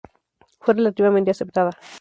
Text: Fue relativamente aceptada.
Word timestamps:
Fue 0.61 0.73
relativamente 0.73 1.29
aceptada. 1.29 1.73